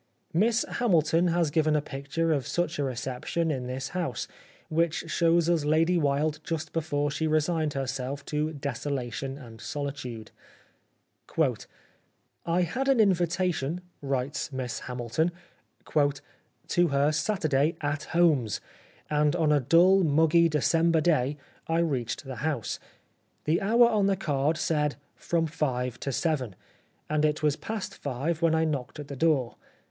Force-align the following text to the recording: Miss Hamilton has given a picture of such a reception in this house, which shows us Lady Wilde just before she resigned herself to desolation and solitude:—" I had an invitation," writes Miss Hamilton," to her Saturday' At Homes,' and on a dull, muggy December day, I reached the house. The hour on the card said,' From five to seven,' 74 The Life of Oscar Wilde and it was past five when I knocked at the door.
Miss 0.33 0.65
Hamilton 0.67 1.27
has 1.27 1.51
given 1.51 1.75
a 1.75 1.79
picture 1.83 2.33
of 2.33 2.47
such 2.47 2.79
a 2.79 2.83
reception 2.83 3.51
in 3.51 3.67
this 3.67 3.89
house, 3.89 4.27
which 4.67 5.03
shows 5.11 5.47
us 5.47 5.63
Lady 5.63 5.95
Wilde 5.95 6.39
just 6.43 6.73
before 6.73 7.11
she 7.11 7.27
resigned 7.27 7.73
herself 7.73 8.25
to 8.25 8.51
desolation 8.51 9.37
and 9.37 9.61
solitude:—" 9.61 10.31
I 12.55 12.61
had 12.63 12.87
an 12.89 12.99
invitation," 12.99 13.81
writes 14.01 14.51
Miss 14.51 14.79
Hamilton," 14.79 15.31
to 16.69 16.87
her 16.87 17.11
Saturday' 17.11 17.75
At 17.93 18.05
Homes,' 18.05 18.59
and 19.07 19.35
on 19.35 19.51
a 19.51 19.59
dull, 19.59 20.03
muggy 20.03 20.49
December 20.49 20.99
day, 21.01 21.37
I 21.67 21.77
reached 21.77 22.23
the 22.25 22.37
house. 22.37 22.79
The 23.43 23.61
hour 23.61 23.87
on 23.87 24.07
the 24.07 24.17
card 24.17 24.57
said,' 24.57 24.95
From 25.29 25.45
five 25.45 25.99
to 25.99 26.11
seven,' 26.11 26.55
74 26.55 26.57
The 26.57 26.57
Life 26.57 26.73
of 26.73 26.81
Oscar 26.81 27.09
Wilde 27.11 27.15
and 27.15 27.25
it 27.29 27.43
was 27.43 27.55
past 27.55 27.95
five 27.95 28.41
when 28.41 28.55
I 28.55 28.65
knocked 28.65 28.99
at 28.99 29.07
the 29.07 29.15
door. 29.15 29.57